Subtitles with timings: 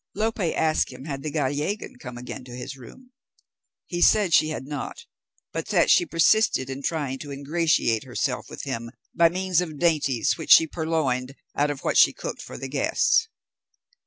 [0.15, 3.11] Lope asked him had the Gallegan come again to his room.
[3.85, 5.05] He said she had not,
[5.53, 10.39] but that she persisted in trying to ingratiate herself with him by means of dainties
[10.39, 13.27] which she purloined out of what she cooked for the guests.